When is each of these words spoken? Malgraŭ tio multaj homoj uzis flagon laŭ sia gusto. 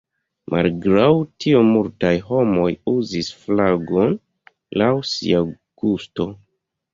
Malgraŭ 0.51 1.09
tio 1.43 1.59
multaj 1.67 2.13
homoj 2.29 2.69
uzis 2.93 3.29
flagon 3.43 4.17
laŭ 4.83 4.89
sia 5.11 5.45
gusto. 5.85 6.29